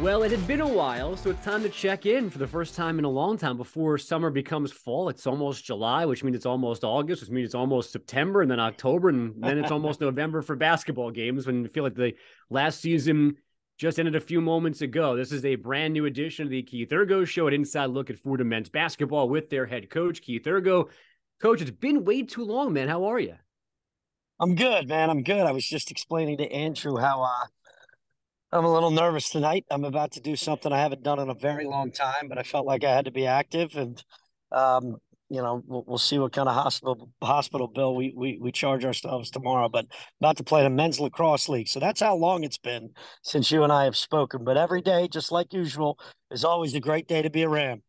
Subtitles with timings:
[0.00, 2.74] Well, it had been a while, so it's time to check in for the first
[2.74, 5.08] time in a long time before summer becomes fall.
[5.08, 8.60] It's almost July, which means it's almost August, which means it's almost September and then
[8.60, 12.12] October, and then it's almost November for basketball games when you feel like the
[12.50, 13.36] last season
[13.78, 15.16] just ended a few moments ago.
[15.16, 18.18] This is a brand new edition of the Keith Urgo Show, an inside look at
[18.18, 20.90] Fordham men's basketball with their head coach, Keith Urgo.
[21.40, 22.88] Coach, it's been way too long, man.
[22.88, 23.36] How are you?
[24.40, 25.08] I'm good, man.
[25.08, 25.40] I'm good.
[25.40, 27.46] I was just explaining to Andrew how uh,
[28.52, 29.64] I'm a little nervous tonight.
[29.70, 32.42] I'm about to do something I haven't done in a very long time, but I
[32.42, 34.02] felt like I had to be active, and
[34.52, 34.96] um,
[35.28, 38.84] you know, we'll, we'll, see what kind of hospital hospital bill we, we we charge
[38.84, 39.68] ourselves tomorrow.
[39.68, 39.86] But
[40.20, 42.90] about to play the men's lacrosse league, so that's how long it's been
[43.22, 44.44] since you and I have spoken.
[44.44, 45.98] But every day, just like usual,
[46.30, 47.82] is always a great day to be a Ram.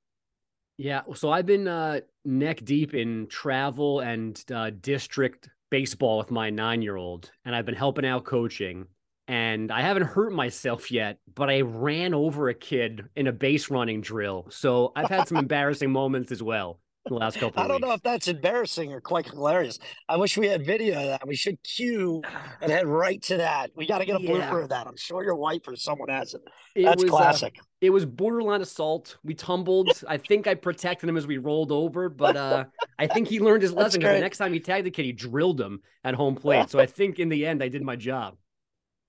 [0.77, 6.49] Yeah, so I've been uh, neck deep in travel and uh, district baseball with my
[6.49, 8.88] nine year old, and I've been helping out coaching
[9.28, 13.70] and I haven't hurt myself yet, but I ran over a kid in a base
[13.70, 14.47] running drill.
[14.50, 17.61] So I've had some embarrassing moments as well the last couple.
[17.61, 17.88] I don't weeks.
[17.88, 19.80] know if that's embarrassing or quite hilarious.
[20.08, 21.28] I wish we had video of that.
[21.28, 22.22] We should cue
[22.61, 23.72] and head right to that.
[23.75, 24.88] We got to get a blooper of that.
[24.88, 26.42] I'm sure your wife or someone has it.
[26.75, 27.55] it that's was, uh, classic.
[27.59, 29.17] Uh, it was borderline assault.
[29.23, 30.03] We tumbled.
[30.08, 32.66] I think I protected him as we rolled over, but uh,
[32.98, 35.59] I think he learned his lesson the next time he tagged the kid, he drilled
[35.59, 36.70] him at home plate.
[36.70, 38.36] So I think in the end, I did my job.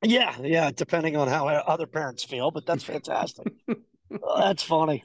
[0.02, 3.52] Yeah, yeah, depending on how other parents feel, but that's fantastic.
[3.68, 5.04] oh, that's funny.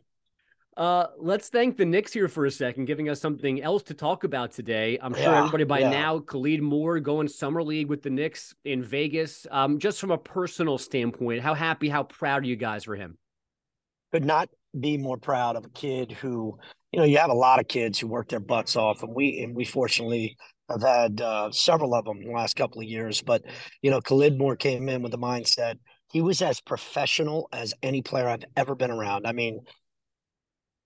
[0.75, 4.23] Uh, let's thank the Knicks here for a second, giving us something else to talk
[4.23, 4.97] about today.
[5.01, 5.89] I'm sure yeah, everybody by yeah.
[5.89, 9.45] now, Khalid Moore going summer league with the Knicks in Vegas.
[9.51, 13.17] Um, just from a personal standpoint, how happy, how proud are you guys for him?
[14.11, 16.57] Could not be more proud of a kid who,
[16.91, 19.41] you know, you have a lot of kids who work their butts off, and we
[19.43, 20.37] and we fortunately
[20.69, 23.43] I've had uh, several of them the last couple of years, but
[23.81, 25.77] you know, Khalid Moore came in with the mindset
[26.13, 29.25] he was as professional as any player I've ever been around.
[29.25, 29.61] I mean,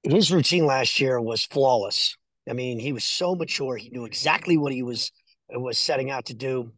[0.01, 2.15] his routine last year was flawless.
[2.49, 3.75] I mean, he was so mature.
[3.75, 5.11] He knew exactly what he was
[5.49, 6.71] was setting out to do,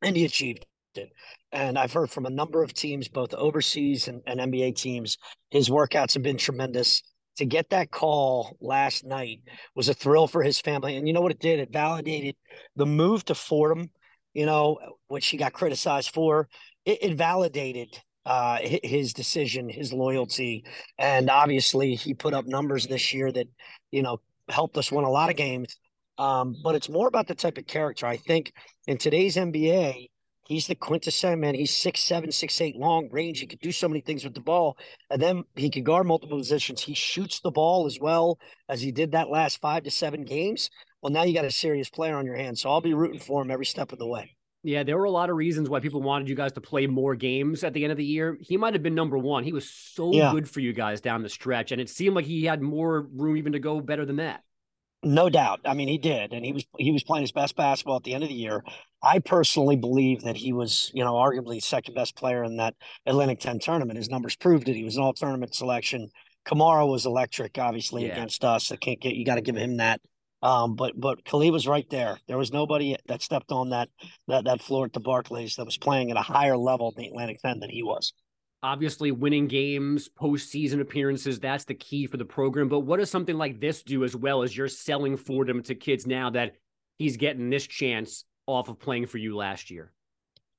[0.00, 1.10] and he achieved it.
[1.50, 5.18] And I've heard from a number of teams, both overseas and, and NBA teams,
[5.50, 7.02] his workouts have been tremendous
[7.38, 9.40] to get that call last night
[9.74, 10.96] was a thrill for his family.
[10.96, 11.60] And you know what it did?
[11.60, 12.36] It validated
[12.76, 13.90] the move to Fordham,
[14.34, 16.48] you know, which he got criticized for.
[16.84, 20.64] It, it validated uh, his decision, his loyalty.
[20.98, 23.46] And obviously, he put up numbers this year that,
[23.90, 25.76] you know, helped us win a lot of games.
[26.18, 28.06] Um, but it's more about the type of character.
[28.06, 28.52] I think
[28.88, 30.08] in today's NBA,
[30.48, 31.54] He's the quintessential man.
[31.54, 33.40] He's six seven, six eight, long range.
[33.40, 34.78] He could do so many things with the ball,
[35.10, 36.80] and then he could guard multiple positions.
[36.80, 40.70] He shoots the ball as well as he did that last five to seven games.
[41.02, 43.42] Well, now you got a serious player on your hands, so I'll be rooting for
[43.42, 44.36] him every step of the way.
[44.62, 47.14] Yeah, there were a lot of reasons why people wanted you guys to play more
[47.14, 48.38] games at the end of the year.
[48.40, 49.44] He might have been number one.
[49.44, 50.32] He was so yeah.
[50.32, 53.36] good for you guys down the stretch, and it seemed like he had more room
[53.36, 54.42] even to go better than that.
[55.04, 55.60] No doubt.
[55.64, 58.14] I mean, he did, and he was he was playing his best basketball at the
[58.14, 58.64] end of the year.
[59.00, 62.74] I personally believe that he was, you know, arguably second best player in that
[63.06, 63.96] Atlantic 10 tournament.
[63.96, 64.74] His numbers proved it.
[64.74, 66.08] He was an all tournament selection.
[66.44, 68.12] Kamara was electric, obviously, yeah.
[68.12, 68.72] against us.
[68.72, 70.00] I can't get you got to give him that.
[70.42, 72.18] Um, but but Khalid was right there.
[72.26, 73.88] There was nobody that stepped on that
[74.26, 77.08] that that floor at the Barclays that was playing at a higher level in the
[77.08, 78.12] Atlantic 10 than he was
[78.62, 82.68] obviously winning games, postseason appearances, that's the key for the program.
[82.68, 86.06] But what does something like this do as well as you're selling Fordham to kids
[86.06, 86.52] now that
[86.98, 89.92] he's getting this chance off of playing for you last year?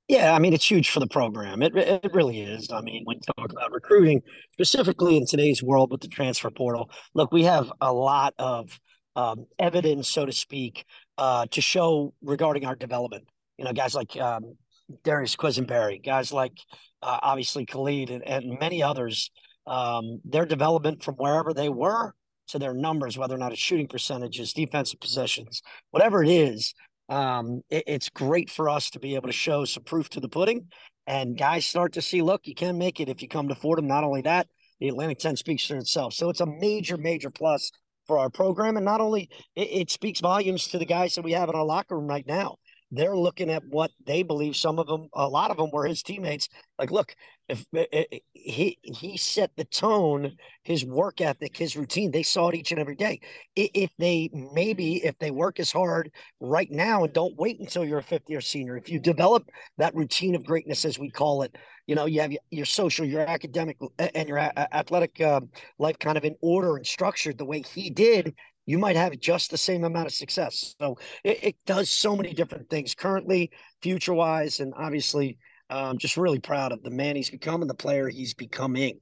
[0.08, 1.62] Yeah, I mean, it's huge for the program.
[1.62, 2.72] It, it really is.
[2.72, 4.24] I mean, when you talk about recruiting,
[4.54, 8.80] specifically in today's world with the transfer portal, look, we have a lot of
[9.16, 10.86] um, evidence, so to speak,
[11.20, 13.26] uh, to show regarding our development.
[13.58, 14.56] You know, guys like um,
[15.04, 16.58] Darius Quisenberry, guys like
[17.02, 19.32] uh, obviously Khalid and, and many others,
[19.68, 22.14] um, their development from wherever they were
[22.50, 26.74] to their numbers, whether or not it's shooting percentages, defensive possessions, whatever it is,
[27.10, 30.30] um, it, it's great for us to be able to show some proof to the
[30.30, 30.68] pudding.
[31.08, 33.88] And guys start to see, look, you can make it if you come to Fordham.
[33.88, 34.48] Not only that,
[34.80, 36.14] the Atlantic 10 speaks for itself.
[36.14, 37.72] So it's a major, major plus
[38.06, 38.78] for our program.
[38.78, 41.66] And not only it, it speaks volumes to the guys that we have in our
[41.66, 42.58] locker room right now
[42.92, 46.04] they're looking at what they believe some of them a lot of them were his
[46.04, 46.50] teammates.
[46.78, 47.16] Like look
[47.48, 52.12] if, if, eh, eh, he he set the tone his work ethic his routine.
[52.12, 53.20] They saw it each and every day.
[53.56, 58.00] If they maybe if they work as hard right now and don't wait until you're
[58.00, 61.56] a fifth year senior if you develop that routine of greatness as we call it
[61.90, 65.42] you know you have your social your academic and your athletic uh,
[65.80, 68.36] life kind of in order and structured the way he did
[68.70, 70.76] you might have just the same amount of success.
[70.80, 73.50] So it, it does so many different things currently,
[73.82, 75.40] future wise, and obviously,
[75.72, 79.00] I'm um, just really proud of the man he's become and the player he's becoming.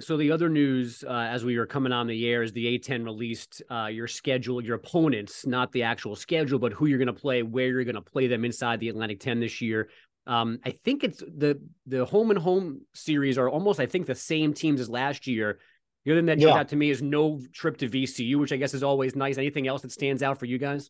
[0.00, 3.04] So the other news, uh, as we were coming on the air, is the A10
[3.04, 7.12] released uh, your schedule, your opponents, not the actual schedule, but who you're going to
[7.12, 9.90] play, where you're going to play them inside the Atlantic 10 this year.
[10.26, 14.14] Um, I think it's the the home and home series are almost, I think, the
[14.14, 15.58] same teams as last year.
[16.06, 16.60] The other thing that jumped yeah.
[16.60, 19.38] out to me is no trip to VCU, which I guess is always nice.
[19.38, 20.88] Anything else that stands out for you guys?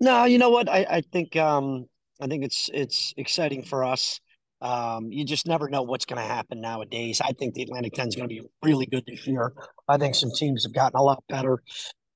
[0.00, 0.68] No, you know what?
[0.68, 1.86] I, I think um,
[2.20, 4.20] I think it's it's exciting for us.
[4.60, 7.22] Um, you just never know what's going to happen nowadays.
[7.22, 9.54] I think the Atlantic 10 is going to be really good this year.
[9.88, 11.62] I think some teams have gotten a lot better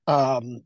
[0.06, 0.60] um,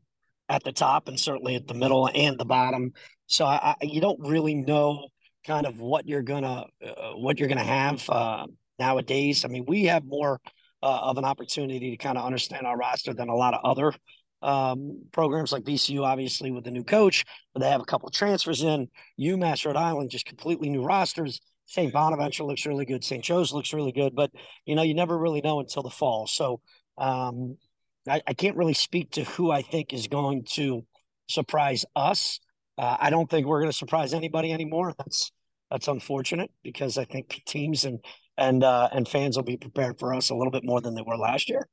[0.49, 2.91] at the top and certainly at the middle and the bottom.
[3.27, 5.07] So I, I, you don't really know
[5.45, 8.47] kind of what you're gonna uh, what you're gonna have uh,
[8.79, 9.45] nowadays.
[9.45, 10.41] I mean, we have more
[10.83, 13.93] uh, of an opportunity to kind of understand our roster than a lot of other
[14.41, 18.61] um, programs like VCU, obviously with the new coach, but they have a couple transfers
[18.61, 18.89] in.
[19.17, 21.39] UMass Rhode Island just completely new rosters.
[21.67, 21.93] St.
[21.93, 23.01] Bonaventure looks really good.
[23.05, 23.23] St.
[23.23, 24.31] Joe's looks really good, but
[24.65, 26.27] you know, you never really know until the fall.
[26.27, 26.59] So
[26.97, 27.57] um,
[28.05, 30.85] I, I, can't really speak to who I think is going to
[31.29, 32.41] surprise us.
[32.77, 34.93] Uh, I don't think we're going to surprise anybody anymore.
[34.97, 35.31] That's
[35.71, 37.99] that's unfortunate because I think teams and
[38.37, 41.01] and uh, and fans will be prepared for us a little bit more than they
[41.01, 41.67] were last year.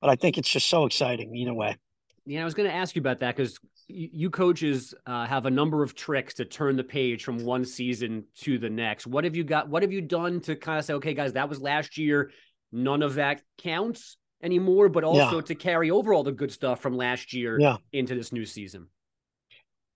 [0.00, 1.76] But I think it's just so exciting either way.
[2.26, 5.50] Yeah, I was going to ask you about that because you coaches uh, have a
[5.50, 9.06] number of tricks to turn the page from one season to the next.
[9.06, 9.68] What have you got?
[9.68, 12.30] What have you done to kind of say, okay, guys, that was last year.
[12.72, 15.42] None of that counts anymore, but also yeah.
[15.42, 17.76] to carry over all the good stuff from last year yeah.
[17.92, 18.88] into this new season.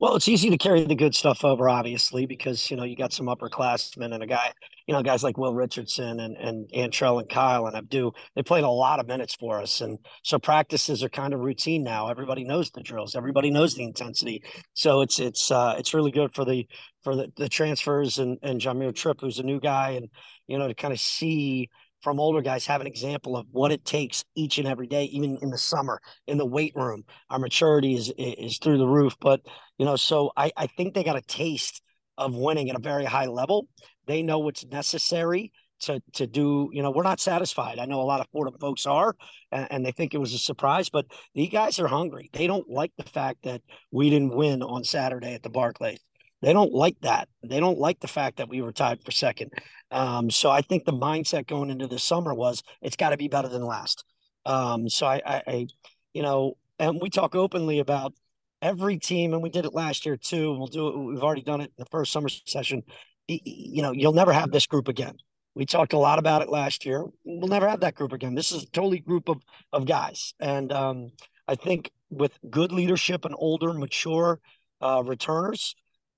[0.01, 3.13] Well, it's easy to carry the good stuff over, obviously, because you know you got
[3.13, 4.53] some upperclassmen and a guy,
[4.87, 8.13] you know, guys like Will Richardson and and Antrell and Kyle and Abdu.
[8.37, 11.83] They played a lot of minutes for us, and so practices are kind of routine
[11.83, 12.09] now.
[12.11, 13.17] Everybody knows the drills.
[13.17, 14.45] Everybody knows the intensity.
[14.75, 16.69] So it's it's uh, it's really good for the
[17.03, 20.09] for the, the transfers and and Jamir Tripp, who's a new guy, and
[20.47, 23.85] you know to kind of see from older guys have an example of what it
[23.85, 27.05] takes each and every day, even in the summer in the weight room.
[27.31, 29.41] Our maturity is is through the roof, but
[29.79, 31.83] you know, so I I think they got a taste
[32.17, 33.69] of winning at a very high level.
[34.07, 36.71] They know what's necessary to to do.
[36.73, 37.79] You know, we're not satisfied.
[37.79, 39.15] I know a lot of Fordham folks are,
[39.53, 42.31] and, and they think it was a surprise, but these guys are hungry.
[42.33, 46.01] They don't like the fact that we didn't win on Saturday at the Barclays.
[46.41, 47.29] They don't like that.
[47.43, 49.53] They don't like the fact that we were tied for second.
[49.91, 53.29] Um, so I think the mindset going into the summer was it's got to be
[53.29, 54.05] better than last.
[54.47, 55.67] Um, so I, I, I,
[56.13, 58.15] you know, and we talk openly about
[58.63, 60.57] every team, and we did it last year too.
[60.57, 60.99] We'll do it.
[60.99, 62.83] We've already done it in the first summer session.
[63.27, 65.17] You know, you'll never have this group again.
[65.55, 67.05] We talked a lot about it last year.
[67.25, 68.35] We'll never have that group again.
[68.35, 69.43] This is a totally group of
[69.73, 71.11] of guys, and um,
[71.47, 74.41] I think with good leadership and older, mature
[74.81, 75.75] uh, returners,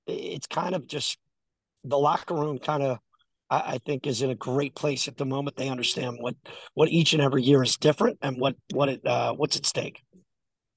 [0.07, 1.19] it's kind of just
[1.85, 2.99] the locker room kind of
[3.51, 5.57] I, think is in a great place at the moment.
[5.57, 6.37] They understand what
[6.75, 10.03] what each and every year is different and what what it uh, what's at stake.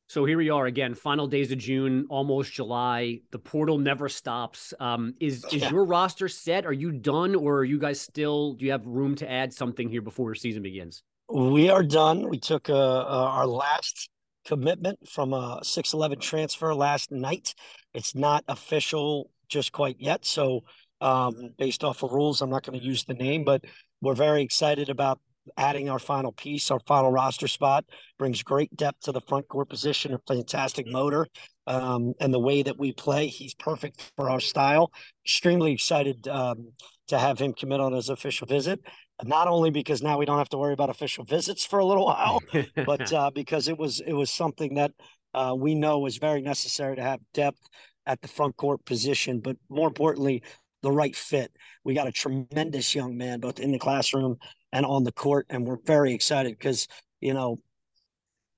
[0.07, 3.19] So here we are again, final days of June, almost July.
[3.31, 4.73] The portal never stops.
[4.79, 5.69] Um, is is yeah.
[5.69, 6.65] your roster set?
[6.65, 8.53] Are you done, or are you guys still?
[8.53, 11.03] Do you have room to add something here before your season begins?
[11.31, 12.27] We are done.
[12.27, 14.09] We took uh, uh, our last
[14.45, 17.55] commitment from a six eleven transfer last night.
[17.93, 20.61] It's not official just quite yet, so
[21.01, 22.41] um, based off of rules.
[22.41, 23.63] I'm not going to use the name, but
[24.01, 25.19] we're very excited about
[25.57, 27.85] adding our final piece, our final roster spot.
[28.17, 31.27] Brings great depth to the front court position, a fantastic motor,
[31.67, 33.27] um, and the way that we play.
[33.27, 34.91] He's perfect for our style.
[35.25, 36.71] Extremely excited um,
[37.09, 38.79] to have him commit on his official visit.
[39.23, 42.05] Not only because now we don't have to worry about official visits for a little
[42.05, 42.41] while,
[42.85, 44.91] but uh, because it was it was something that
[45.33, 47.61] uh, we know is very necessary to have depth
[48.05, 50.43] at the front court position, but more importantly,
[50.81, 51.51] the right fit.
[51.83, 54.37] We got a tremendous young man, both in the classroom
[54.71, 56.87] and on the court, and we're very excited because
[57.21, 57.57] you know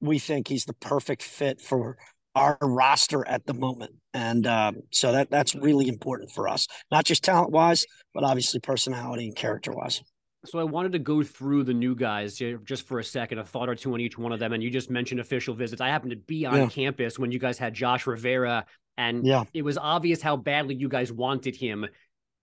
[0.01, 1.97] we think he's the perfect fit for
[2.33, 7.05] our roster at the moment, and um, so that that's really important for us, not
[7.05, 10.01] just talent wise, but obviously personality and character wise.
[10.45, 13.69] So I wanted to go through the new guys just for a second, a thought
[13.69, 14.53] or two on each one of them.
[14.53, 15.81] And you just mentioned official visits.
[15.81, 16.67] I happened to be on yeah.
[16.67, 18.65] campus when you guys had Josh Rivera,
[18.97, 19.43] and yeah.
[19.53, 21.85] it was obvious how badly you guys wanted him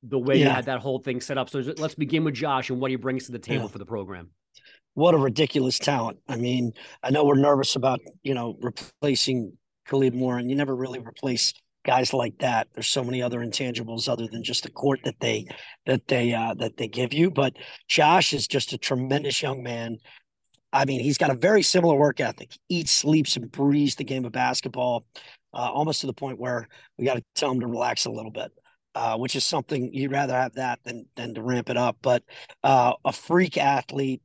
[0.02, 0.46] the way yeah.
[0.46, 1.48] you had that whole thing set up.
[1.48, 3.70] So let's begin with Josh and what he brings to the table yeah.
[3.70, 4.30] for the program.
[4.94, 6.18] What a ridiculous talent.
[6.28, 9.56] I mean, I know we're nervous about, you know, replacing
[9.86, 11.54] Khalid Moore, and you never really replace
[11.84, 12.68] guys like that.
[12.74, 15.46] There's so many other intangibles other than just the court that they
[15.86, 17.30] that they uh that they give you.
[17.30, 17.54] But
[17.88, 19.98] Josh is just a tremendous young man.
[20.72, 22.52] I mean, he's got a very similar work ethic.
[22.68, 25.04] He eats, sleeps, and breathes the game of basketball,
[25.52, 28.30] uh, almost to the point where we got to tell him to relax a little
[28.30, 28.52] bit
[28.94, 31.96] uh, which is something you'd rather have that than than to ramp it up.
[32.02, 32.22] But
[32.62, 34.22] uh, a freak athlete,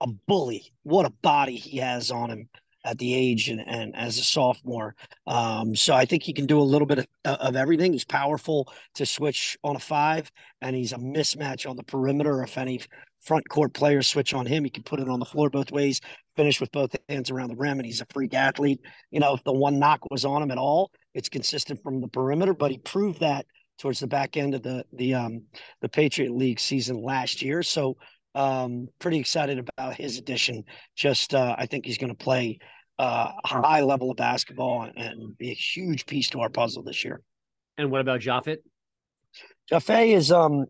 [0.00, 0.72] a bully.
[0.82, 2.48] What a body he has on him
[2.84, 4.94] at the age and, and as a sophomore.
[5.26, 7.92] Um, so I think he can do a little bit of, of, everything.
[7.92, 12.42] He's powerful to switch on a five, and he's a mismatch on the perimeter.
[12.42, 12.80] If any
[13.22, 16.00] front court players switch on him, he can put it on the floor both ways,
[16.36, 18.80] finish with both hands around the rim, and he's a freak athlete.
[19.10, 22.08] You know, if the one knock was on him at all, it's consistent from the
[22.08, 23.46] perimeter, but he proved that
[23.78, 25.42] towards the back end of the the um
[25.80, 27.62] the Patriot League season last year.
[27.62, 27.96] So
[28.34, 30.64] um pretty excited about his addition.
[30.96, 32.58] Just uh, I think he's going to play
[32.98, 37.20] uh, high level of basketball and be a huge piece to our puzzle this year.
[37.76, 38.58] And what about Jaffet?
[39.68, 40.66] Jaffet is um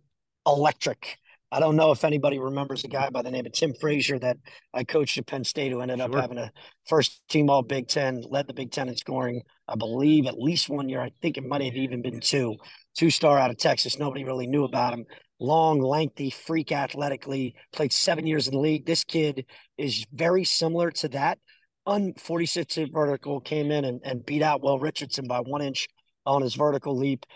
[0.46, 1.18] electric.
[1.54, 4.38] I don't know if anybody remembers a guy by the name of Tim Frazier that
[4.72, 6.08] I coached at Penn State who ended sure.
[6.08, 6.50] up having a
[6.88, 10.68] first team all Big Ten, led the Big Ten in scoring, I believe, at least
[10.68, 11.00] one year.
[11.00, 12.56] I think it might have even been two.
[12.96, 14.00] Two star out of Texas.
[14.00, 15.04] Nobody really knew about him.
[15.38, 18.84] Long, lengthy, freak athletically, played seven years in the league.
[18.84, 19.46] This kid
[19.78, 21.38] is very similar to that.
[21.86, 25.88] Un 46 vertical came in and, and beat out Will Richardson by one inch
[26.24, 27.26] on his vertical leap.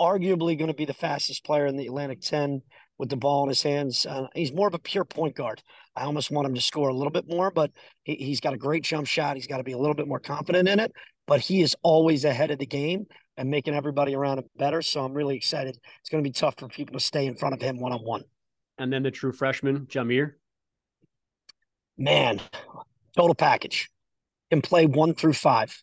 [0.00, 2.62] Arguably going to be the fastest player in the Atlantic 10
[2.98, 4.04] with the ball in his hands.
[4.04, 5.62] Uh, he's more of a pure point guard.
[5.94, 7.70] I almost want him to score a little bit more, but
[8.02, 9.36] he, has got a great jump shot.
[9.36, 10.92] He's got to be a little bit more confident in it,
[11.26, 14.82] but he is always ahead of the game and making everybody around him better.
[14.82, 15.78] So I'm really excited.
[16.00, 18.00] It's going to be tough for people to stay in front of him one on
[18.00, 18.24] one.
[18.78, 20.32] And then the true freshman, Jahmir.
[21.98, 22.40] Man,
[23.16, 23.88] total package.
[24.50, 25.82] Can play one through five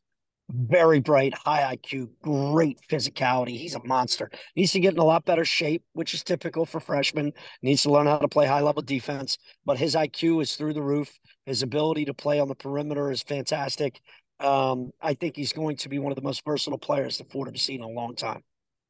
[0.49, 3.57] very bright, high IQ, great physicality.
[3.57, 4.29] He's a monster.
[4.55, 7.33] Needs to get in a lot better shape, which is typical for freshmen.
[7.61, 10.81] Needs to learn how to play high level defense, but his IQ is through the
[10.81, 11.17] roof.
[11.45, 13.99] His ability to play on the perimeter is fantastic.
[14.39, 17.53] Um, I think he's going to be one of the most versatile players that Fordham
[17.53, 18.43] has seen in a long time.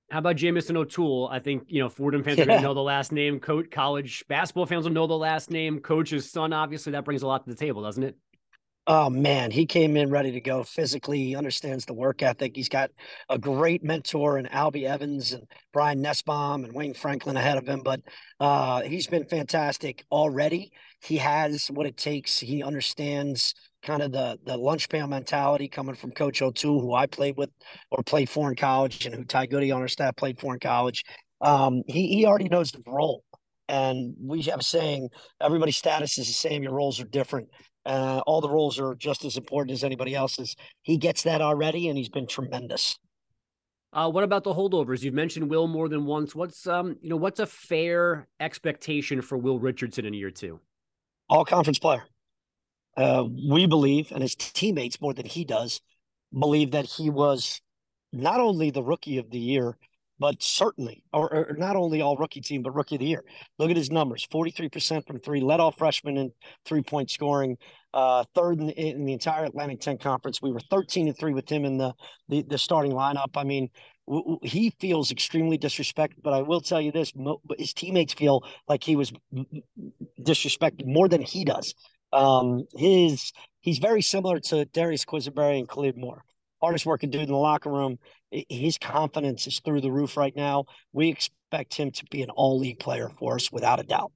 [0.09, 1.29] How about Jamison O'Toole?
[1.31, 2.43] I think you know Fordham fans yeah.
[2.43, 3.39] are going to know the last name.
[3.39, 5.79] Coach, college basketball fans will know the last name.
[5.79, 8.15] Coach's son, obviously, that brings a lot to the table, doesn't it?
[8.85, 11.19] Oh man, he came in ready to go physically.
[11.23, 12.51] He understands the work ethic.
[12.53, 12.91] He's got
[13.29, 17.79] a great mentor in Albie Evans and Brian Nussbaum and Wayne Franklin ahead of him.
[17.81, 18.01] But
[18.41, 20.73] uh, he's been fantastic already.
[21.01, 22.39] He has what it takes.
[22.39, 27.05] He understands kind of the the lunch pail mentality coming from Coach O'Toole, who I
[27.07, 27.51] played with
[27.89, 30.59] or played for in college, and who Ty Goody on our staff played for in
[30.59, 31.05] college.
[31.39, 33.23] Um, he he already knows the role.
[33.69, 35.07] And we have a saying,
[35.41, 37.47] everybody's status is the same, your roles are different.
[37.85, 40.55] Uh, all the roles are just as important as anybody else's.
[40.83, 42.97] He gets that already, and he's been tremendous.
[43.91, 45.03] Uh, what about the holdovers?
[45.03, 46.33] You've mentioned Will more than once.
[46.33, 50.59] What's um, you know, what's a fair expectation for Will Richardson in year two?
[51.29, 52.03] All conference player.
[52.97, 55.81] Uh, we believe, and his teammates more than he does,
[56.37, 57.61] believe that he was
[58.11, 59.77] not only the rookie of the year,
[60.19, 63.23] but certainly, or, or, not only all rookie team, but rookie of the year.
[63.57, 66.31] Look at his numbers 43% from three, led off freshman in
[66.65, 67.57] three point scoring,
[67.93, 70.41] uh, third in the, in the, entire Atlantic 10 conference.
[70.41, 71.93] We were 13 and three with him in the,
[72.29, 73.35] the, the starting lineup.
[73.35, 73.69] I mean,
[74.07, 78.13] w- w- he feels extremely disrespected, but I will tell you this mo- his teammates
[78.13, 79.11] feel like he was
[80.21, 81.73] disrespected more than he does.
[82.11, 86.23] Um, his he's very similar to Darius Quisenberry and Khalid Moore
[86.63, 87.99] hardest working dude in the locker room.
[88.49, 90.65] His confidence is through the roof right now.
[90.91, 94.11] We expect him to be an all league player for us without a doubt.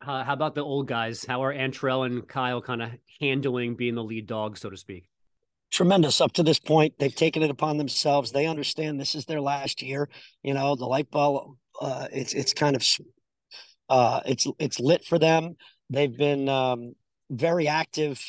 [0.00, 1.24] Uh, how about the old guys?
[1.24, 5.08] How are Antrell and Kyle kind of handling being the lead dog, so to speak?
[5.72, 6.94] Tremendous up to this point.
[6.98, 8.30] They've taken it upon themselves.
[8.30, 10.08] They understand this is their last year.
[10.42, 12.86] You know, the light bulb, uh, it's, it's kind of,
[13.88, 15.56] uh, it's, it's lit for them.
[15.90, 16.94] They've been um,
[17.28, 18.24] very active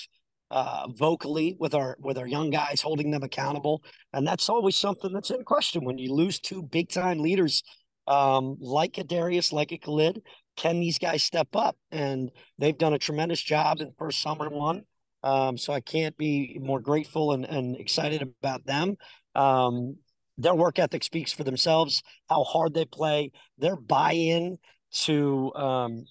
[0.51, 5.13] uh, vocally with our with our young guys, holding them accountable, and that's always something
[5.13, 7.63] that's in question when you lose two big time leaders
[8.10, 10.22] um, like a Darius, like a Khalid.
[10.58, 11.77] Can these guys step up?
[11.91, 14.84] And they've done a tremendous job in first summer one.
[15.24, 18.96] Um, so I can't be more grateful and, and excited about them.
[19.36, 19.98] Um,
[20.38, 22.01] their work ethic speaks for themselves.
[22.29, 24.58] How hard they play, their buy-in
[25.03, 26.06] to um,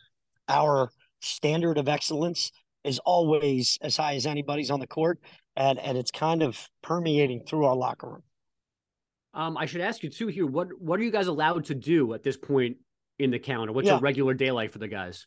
[0.49, 0.91] our
[1.21, 2.53] standard of excellence
[2.89, 5.21] is always as high as anybody's on the court,
[5.57, 8.23] and and it's kind of permeating through our locker room.
[9.35, 10.47] Um, I should ask you too here.
[10.47, 12.79] What what are you guys allowed to do at this point
[13.19, 13.73] in the calendar?
[13.73, 13.99] What's yeah.
[13.99, 15.27] a regular day like for the guys?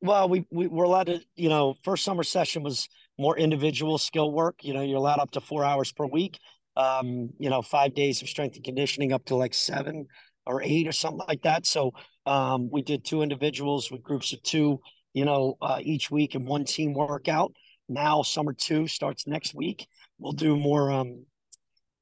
[0.00, 1.20] Well, we, we we're allowed to.
[1.34, 2.88] You know, first summer session was
[3.18, 4.62] more individual skill work.
[4.62, 6.38] You know, you're allowed up to four hours per week.
[6.76, 10.06] Um, you know, five days of strength and conditioning up to like seven
[10.46, 11.66] or eight or something like that.
[11.66, 11.92] So
[12.24, 14.80] um, we did two individuals with groups of two
[15.12, 17.52] you know, uh, each week in one team workout.
[17.88, 19.86] Now summer two starts next week.
[20.18, 21.26] We'll do more um,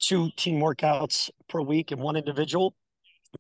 [0.00, 2.75] two team workouts per week and one individual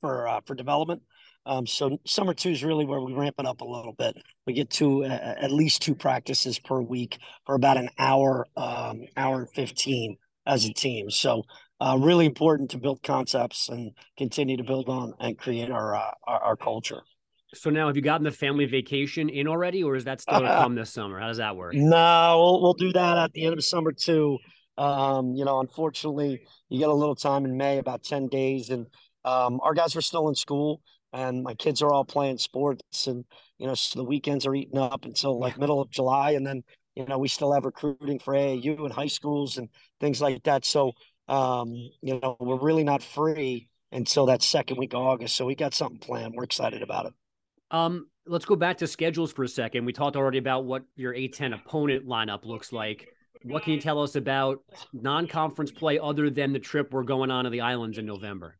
[0.00, 1.02] for uh, for development.
[1.46, 4.16] Um, so summer two is really where we ramp it up a little bit.
[4.46, 9.06] We get to uh, at least two practices per week for about an hour, um,
[9.16, 11.10] hour and 15 as a team.
[11.10, 11.44] So
[11.80, 16.10] uh, really important to build concepts and continue to build on and create our, uh,
[16.26, 17.02] our, our culture.
[17.54, 20.46] So now, have you gotten the family vacation in already, or is that still to
[20.46, 21.18] come this summer?
[21.18, 21.74] How does that work?
[21.74, 24.38] No, we'll we'll do that at the end of summer too.
[24.76, 28.86] Um, you know, unfortunately, you get a little time in May, about ten days, and
[29.24, 33.24] um, our guys are still in school and my kids are all playing sports and
[33.58, 35.60] you know so the weekends are eating up until like yeah.
[35.60, 36.62] middle of july and then
[36.94, 39.68] you know we still have recruiting for aau and high schools and
[40.00, 40.92] things like that so
[41.28, 45.54] um you know we're really not free until that second week of august so we
[45.54, 47.12] got something planned we're excited about it
[47.70, 51.14] um let's go back to schedules for a second we talked already about what your
[51.14, 53.08] a10 opponent lineup looks like
[53.44, 54.58] what can you tell us about
[54.92, 58.56] non-conference play other than the trip we're going on to the islands in november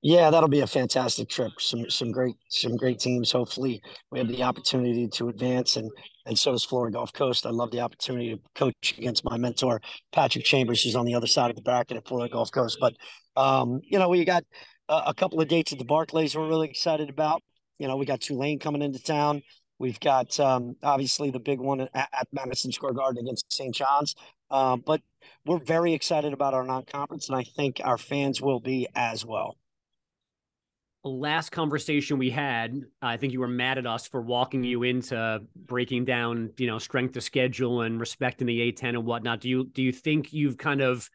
[0.00, 1.52] yeah, that'll be a fantastic trip.
[1.58, 3.32] Some some great some great teams.
[3.32, 5.90] Hopefully, we have the opportunity to advance, and
[6.24, 7.44] and so does Florida Gulf Coast.
[7.46, 9.80] I love the opportunity to coach against my mentor
[10.12, 12.78] Patrick Chambers, who's on the other side of the bracket at Florida Gulf Coast.
[12.80, 12.94] But
[13.36, 14.44] um, you know, we got
[14.88, 16.36] a, a couple of dates at the Barclays.
[16.36, 17.42] We're really excited about.
[17.78, 19.42] You know, we got Tulane coming into town.
[19.78, 23.74] We've got um, obviously the big one at, at, Madison Square Garden against St.
[23.74, 24.14] John's.
[24.50, 25.00] Uh, but
[25.46, 29.56] we're very excited about our non-conference, and I think our fans will be as well
[31.08, 35.40] last conversation we had, I think you were mad at us for walking you into
[35.56, 39.40] breaking down, you know, strength of schedule and respecting the A10 and whatnot.
[39.40, 41.08] Do you do you think you've kind of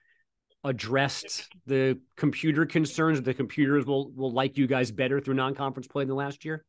[0.64, 3.22] addressed the computer concerns?
[3.22, 6.66] The computers will will like you guys better through non-conference play than last year.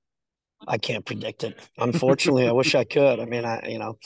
[0.66, 1.58] I can't predict it.
[1.78, 3.20] Unfortunately, I wish I could.
[3.20, 3.98] I mean, I you know,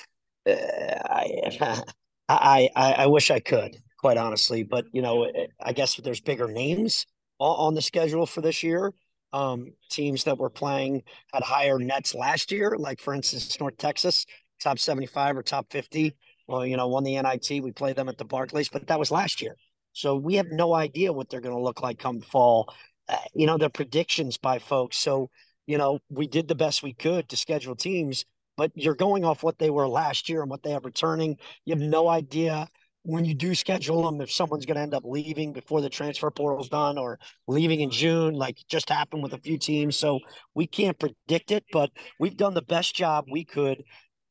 [0.47, 1.83] I,
[2.29, 4.63] I I I wish I could, quite honestly.
[4.63, 5.31] But you know,
[5.61, 7.07] I guess there's bigger names
[7.39, 8.93] on the schedule for this year
[9.33, 14.27] um, teams that were playing had higher nets last year, like for instance, North Texas,
[14.61, 16.17] top 75 or top 50.
[16.47, 17.63] Well, you know, won the NIT.
[17.63, 19.55] We played them at the Barclays, but that was last year.
[19.99, 22.73] So we have no idea what they're going to look like come fall.
[23.09, 24.97] Uh, you know, the predictions by folks.
[24.97, 25.29] So,
[25.67, 28.25] you know, we did the best we could to schedule teams,
[28.57, 31.37] but you're going off what they were last year and what they have returning.
[31.65, 32.69] You have no idea
[33.03, 36.31] when you do schedule them, if someone's going to end up leaving before the transfer
[36.31, 39.97] portal's done or leaving in June, like just happened with a few teams.
[39.97, 40.21] So
[40.55, 43.83] we can't predict it, but we've done the best job we could,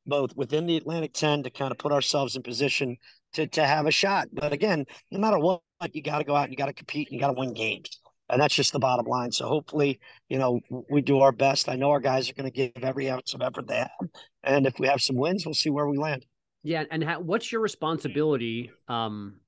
[0.06, 2.98] both within the Atlantic 10 to kind of put ourselves in position
[3.34, 4.28] to, to have a shot.
[4.32, 5.62] But again, no matter what,
[5.94, 7.54] you got to go out and you got to compete and you got to win
[7.54, 8.00] games.
[8.30, 9.32] And that's just the bottom line.
[9.32, 10.60] So hopefully, you know,
[10.90, 11.70] we do our best.
[11.70, 14.10] I know our guys are going to give every ounce of effort they have.
[14.44, 16.26] And if we have some wins, we'll see where we land.
[16.64, 19.40] Yeah, and what's your responsibility um,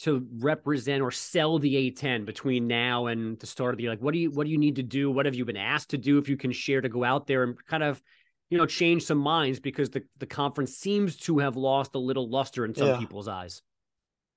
[0.00, 3.92] to represent or sell the A10 between now and the start of the year?
[3.92, 5.10] Like, what do you what do you need to do?
[5.10, 6.18] What have you been asked to do?
[6.18, 8.02] If you can share to go out there and kind of,
[8.50, 12.28] you know, change some minds because the the conference seems to have lost a little
[12.28, 12.98] luster in some yeah.
[12.98, 13.62] people's eyes.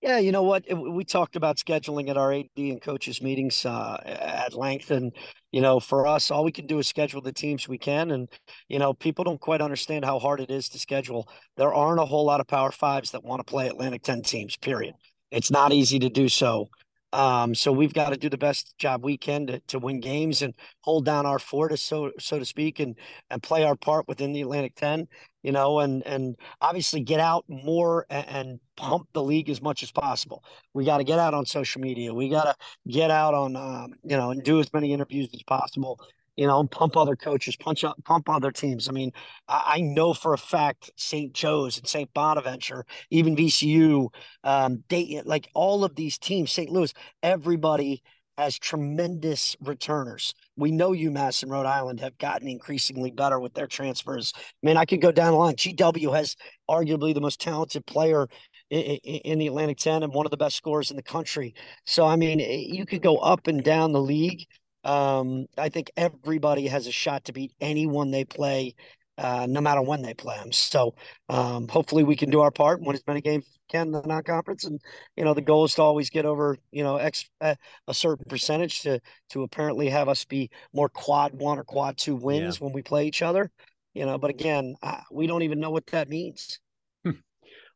[0.02, 0.64] Yeah, you know what?
[0.74, 5.12] We talked about scheduling at our AD and coaches meetings uh, at length, and
[5.52, 8.30] you know, for us, all we can do is schedule the teams we can, and
[8.70, 11.28] you know, people don't quite understand how hard it is to schedule.
[11.58, 14.56] There aren't a whole lot of Power Fives that want to play Atlantic Ten teams.
[14.56, 14.96] Period.
[15.32, 16.70] It's not easy to do so.
[17.12, 20.42] Um, so we've got to do the best job we can to, to win games
[20.44, 22.96] and hold down our fort, so so to speak, and
[23.32, 25.08] and play our part within the Atlantic Ten.
[25.42, 29.82] You know, and and obviously get out more and, and pump the league as much
[29.82, 30.44] as possible.
[30.74, 32.14] We got to get out on social media.
[32.14, 32.56] We got to
[32.88, 36.00] get out on um, you know and do as many interviews as possible
[36.40, 38.88] you know, and pump other coaches, punch up, pump other teams.
[38.88, 39.12] I mean,
[39.50, 41.34] I, I know for a fact St.
[41.34, 42.14] Joe's and St.
[42.14, 44.08] Bonaventure, even VCU,
[44.46, 46.70] um, Dayton, like all of these teams, St.
[46.70, 48.02] Louis, everybody
[48.38, 50.34] has tremendous returners.
[50.56, 54.32] We know UMass and Rhode Island have gotten increasingly better with their transfers.
[54.38, 55.56] I mean, I could go down the line.
[55.56, 56.38] GW has
[56.70, 58.30] arguably the most talented player
[58.70, 61.54] in, in, the Atlantic 10 and one of the best scorers in the country.
[61.86, 64.46] So, I mean, you could go up and down the league
[64.90, 68.74] um, I think everybody has a shot to beat anyone they play,
[69.20, 70.52] uh, no matter when they play them.
[70.52, 70.96] So
[71.30, 74.02] um, hopefully we can do our part, win as many games as can in the
[74.02, 74.82] non-conference, and
[75.16, 77.54] you know the goal is to always get over you know X uh,
[77.92, 79.00] certain percentage to
[79.30, 82.66] to apparently have us be more quad one or quad two wins yeah.
[82.66, 83.52] when we play each other.
[83.94, 86.60] You know, but again, uh, we don't even know what that means.
[87.04, 87.12] Hmm.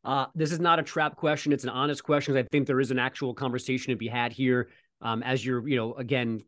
[0.04, 1.52] Uh, this is not a trap question.
[1.52, 2.36] It's an honest question.
[2.36, 4.70] I think there is an actual conversation to be had here.
[5.00, 6.42] Um, as you're, you know, again,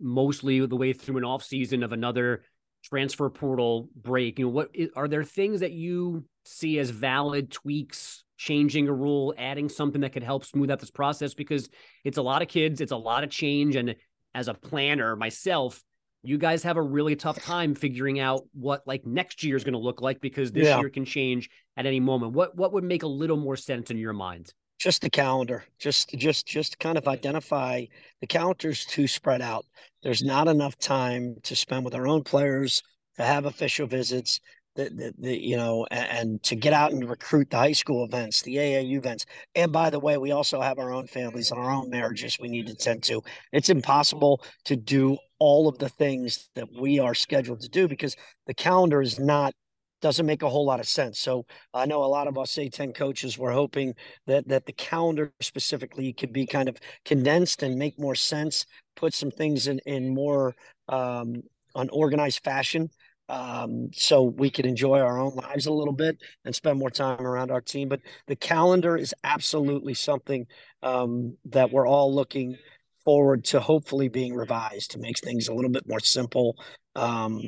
[0.00, 2.42] mostly the way through an off season of another
[2.84, 4.38] transfer portal break.
[4.38, 9.34] You know, what are there things that you see as valid tweaks, changing a rule,
[9.36, 11.34] adding something that could help smooth out this process?
[11.34, 11.68] Because
[12.04, 13.96] it's a lot of kids, it's a lot of change, and
[14.34, 15.82] as a planner myself,
[16.22, 19.74] you guys have a really tough time figuring out what like next year is going
[19.74, 20.78] to look like because this yeah.
[20.80, 22.32] year can change at any moment.
[22.32, 24.52] What what would make a little more sense in your mind?
[24.78, 25.64] Just the calendar.
[25.78, 27.12] Just just just kind of mm-hmm.
[27.12, 27.84] identify
[28.20, 29.64] the calendar's too spread out.
[30.02, 32.82] There's not enough time to spend with our own players
[33.16, 34.40] to have official visits.
[34.74, 38.04] The, the, the, you know and, and, to get out and recruit the high school
[38.04, 41.58] events the aau events and by the way we also have our own families and
[41.58, 45.88] our own marriages we need to tend to it's impossible to do all of the
[45.88, 48.14] things that we are scheduled to do because
[48.46, 49.54] the calendar is not
[50.00, 51.18] doesn't make a whole lot of sense.
[51.18, 53.94] So I know a lot of us A10 coaches were hoping
[54.26, 59.14] that that the calendar specifically could be kind of condensed and make more sense, put
[59.14, 60.54] some things in in more
[60.88, 61.42] um,
[61.74, 62.90] an organized fashion.
[63.28, 67.26] Um, so we could enjoy our own lives a little bit and spend more time
[67.26, 67.88] around our team.
[67.88, 70.46] But the calendar is absolutely something
[70.82, 72.56] um, that we're all looking
[73.04, 76.56] forward to hopefully being revised to make things a little bit more simple
[76.94, 77.40] um,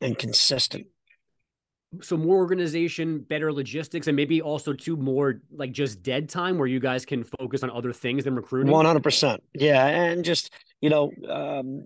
[0.00, 0.86] and consistent.
[2.00, 6.66] So more organization, better logistics, and maybe also too more like just dead time where
[6.66, 8.72] you guys can focus on other things than recruiting.
[8.72, 11.84] One hundred percent, yeah, and just you know, um,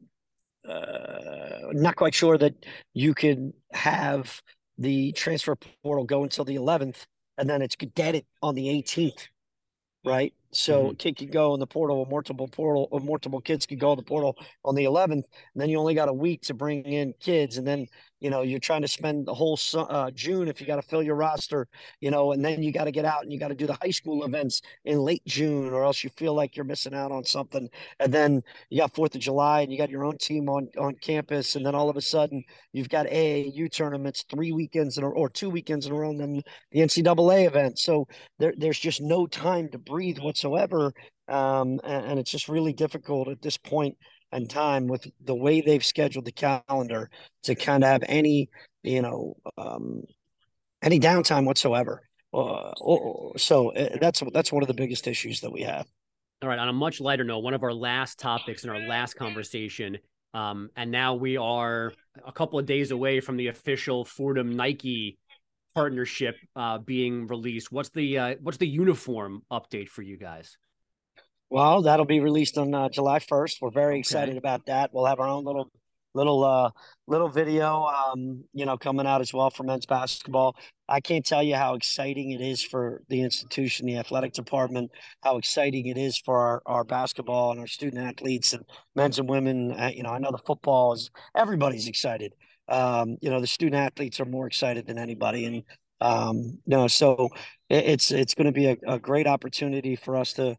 [0.68, 2.54] uh, not quite sure that
[2.94, 4.40] you could have
[4.78, 7.04] the transfer portal go until the eleventh,
[7.36, 9.26] and then it's dead it on the eighteenth,
[10.04, 10.32] right?
[10.52, 10.96] So mm-hmm.
[10.96, 13.96] kid could go in the portal, or multiple portal, or multiple kids could go in
[13.96, 15.12] the portal on the 11th.
[15.12, 17.86] And then you only got a week to bring in kids, and then
[18.20, 21.02] you know you're trying to spend the whole uh, June if you got to fill
[21.02, 21.68] your roster,
[22.00, 23.78] you know, and then you got to get out and you got to do the
[23.82, 27.24] high school events in late June, or else you feel like you're missing out on
[27.24, 27.68] something.
[28.00, 30.94] And then you got Fourth of July, and you got your own team on on
[31.02, 35.08] campus, and then all of a sudden you've got AAU tournaments three weekends in a,
[35.08, 37.78] or two weekends in a row, and then the NCAA event.
[37.78, 38.06] So
[38.38, 40.45] there, there's just no time to breathe whatsoever,
[41.28, 43.96] um, and, and it's just really difficult at this point
[44.32, 47.10] and time with the way they've scheduled the calendar
[47.44, 48.48] to kind of have any,
[48.82, 50.02] you know, um,
[50.82, 52.02] any downtime whatsoever.
[52.34, 52.72] Uh,
[53.36, 55.86] so uh, that's that's one of the biggest issues that we have.
[56.42, 56.58] All right.
[56.58, 59.96] On a much lighter note, one of our last topics in our last conversation,
[60.34, 61.92] um, and now we are
[62.26, 65.16] a couple of days away from the official Fordham Nike
[65.76, 67.70] partnership uh, being released.
[67.70, 70.56] What's the uh, what's the uniform update for you guys?
[71.50, 73.58] Well, that'll be released on uh, July 1st.
[73.60, 73.98] We're very okay.
[74.00, 74.90] excited about that.
[74.94, 75.70] We'll have our own little
[76.14, 76.70] little uh
[77.06, 80.56] little video um you know coming out as well for men's basketball
[80.88, 84.90] i can't tell you how exciting it is for the institution the athletic department
[85.22, 89.28] how exciting it is for our, our basketball and our student athletes and men's and
[89.28, 92.32] women uh, you know i know the football is everybody's excited
[92.68, 95.62] um you know the student athletes are more excited than anybody and
[96.00, 97.28] um know so
[97.68, 100.56] it's it's going to be a, a great opportunity for us to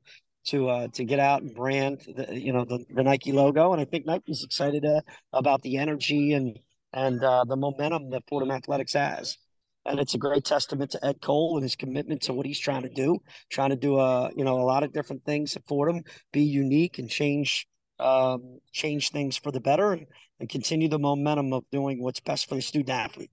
[0.48, 3.82] to uh, to get out and brand the you know the, the Nike logo, and
[3.82, 5.02] I think Nike's excited uh,
[5.34, 6.58] about the energy and
[6.94, 9.38] and uh, the momentum that Fordham Athletics has,
[9.86, 12.84] and it's a great testament to Ed Kull and his commitment to what he's trying
[12.84, 15.68] to do, trying to do a uh, you know a lot of different things at
[15.68, 17.68] Fordham, be unique and change
[18.00, 20.08] um, change things for the better, and,
[20.40, 23.32] and continue the momentum of doing what's best for the student athlete.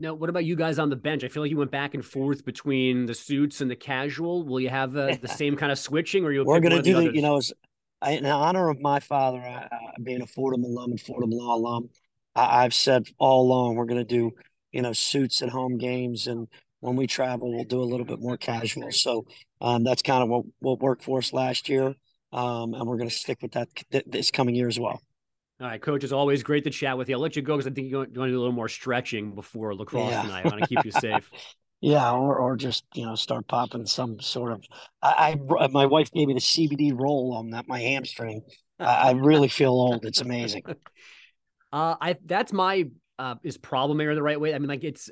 [0.00, 1.22] Now, what about you guys on the bench?
[1.22, 4.44] I feel like you went back and forth between the suits and the casual.
[4.44, 6.44] Will you have uh, the same kind of switching, or you?
[6.44, 7.52] We're going to do the, you know, as,
[8.08, 9.68] in honor of my father uh,
[10.02, 11.90] being a Fordham alum and Fordham Law alum.
[12.34, 14.32] I, have said all along we're going to do,
[14.72, 16.48] you know, suits at home games, and
[16.80, 18.90] when we travel, we'll do a little bit more casual.
[18.90, 19.26] So
[19.60, 21.94] um, that's kind of what what worked for us last year,
[22.32, 25.00] um, and we're going to stick with that th- this coming year as well.
[25.60, 26.02] All right, coach.
[26.02, 27.14] It's always great to chat with you.
[27.14, 29.34] I'll let you go because I think you're going to do a little more stretching
[29.34, 30.22] before lacrosse yeah.
[30.22, 30.46] tonight.
[30.46, 31.30] I want to keep you safe.
[31.80, 34.64] yeah, or or just you know start popping some sort of.
[35.02, 38.42] I, I my wife gave me the CBD roll on that my hamstring.
[38.80, 40.04] I, I really feel old.
[40.04, 40.62] It's amazing.
[41.74, 42.84] Uh, I that's my
[43.18, 44.54] uh is problem area the right way.
[44.54, 45.10] I mean, like it's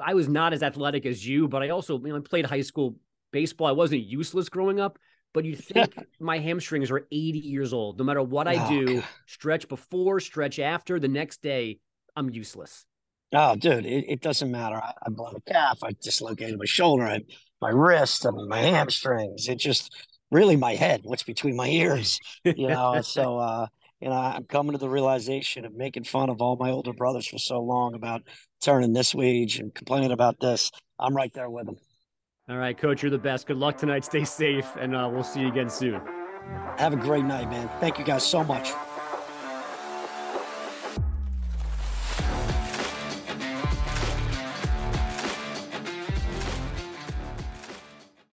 [0.00, 2.60] I was not as athletic as you, but I also you know I played high
[2.60, 2.94] school
[3.32, 3.66] baseball.
[3.66, 4.96] I wasn't useless growing up
[5.32, 7.98] but you think my hamstrings are 80 years old.
[7.98, 9.04] No matter what I oh, do, God.
[9.26, 11.78] stretch before, stretch after, the next day,
[12.16, 12.86] I'm useless.
[13.32, 14.76] Oh, dude, it, it doesn't matter.
[14.76, 15.80] I, I blew a calf.
[15.82, 17.20] I dislocated my shoulder, I,
[17.60, 19.48] my wrist, mean, my hamstrings.
[19.48, 19.94] It just
[20.30, 23.00] really my head, what's between my ears, you know?
[23.02, 23.66] so, uh,
[24.00, 27.26] you know, I'm coming to the realization of making fun of all my older brothers
[27.26, 28.22] for so long about
[28.62, 30.70] turning this age and complaining about this.
[30.98, 31.76] I'm right there with them.
[32.50, 33.46] All right, coach, you're the best.
[33.46, 34.06] Good luck tonight.
[34.06, 36.00] Stay safe, and uh, we'll see you again soon.
[36.78, 37.68] Have a great night, man.
[37.78, 38.70] Thank you guys so much.